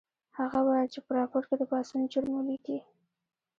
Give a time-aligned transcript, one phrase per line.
[0.37, 2.79] هغه وویل چې په راپور کې د پاڅون جرم ولیکئ